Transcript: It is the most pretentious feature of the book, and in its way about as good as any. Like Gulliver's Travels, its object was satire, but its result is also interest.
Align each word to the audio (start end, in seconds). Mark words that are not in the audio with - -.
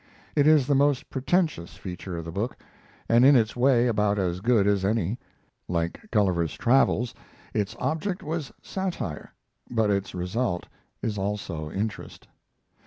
It 0.35 0.47
is 0.47 0.65
the 0.65 0.73
most 0.73 1.11
pretentious 1.11 1.75
feature 1.75 2.17
of 2.17 2.25
the 2.25 2.31
book, 2.31 2.57
and 3.07 3.23
in 3.23 3.35
its 3.35 3.55
way 3.55 3.85
about 3.85 4.17
as 4.17 4.41
good 4.41 4.65
as 4.65 4.83
any. 4.83 5.19
Like 5.67 6.09
Gulliver's 6.09 6.55
Travels, 6.55 7.13
its 7.53 7.75
object 7.77 8.23
was 8.23 8.51
satire, 8.63 9.31
but 9.69 9.91
its 9.91 10.15
result 10.15 10.65
is 11.03 11.19
also 11.19 11.69
interest. 11.69 12.27